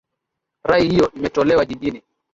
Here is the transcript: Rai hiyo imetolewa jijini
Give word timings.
Rai 0.63 0.89
hiyo 0.89 1.11
imetolewa 1.15 1.65
jijini 1.65 2.01